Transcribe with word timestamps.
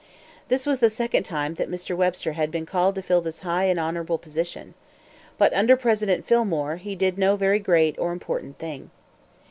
This 0.47 0.65
was 0.65 0.79
the 0.79 0.89
second 0.89 1.21
time 1.25 1.53
that 1.61 1.69
Mr. 1.69 1.95
Webster 1.95 2.31
had 2.31 2.49
been 2.49 2.65
called 2.65 2.95
to 2.95 3.03
fill 3.03 3.21
this 3.21 3.41
high 3.41 3.65
and 3.65 3.79
honorable 3.79 4.17
position. 4.17 4.73
But, 5.37 5.53
under 5.53 5.77
President 5.77 6.25
Fillmore, 6.25 6.77
he 6.77 6.95
did 6.95 7.19
no 7.19 7.35
very 7.35 7.59
great 7.59 7.99
or 7.99 8.11
important 8.11 8.57
thing. 8.57 8.89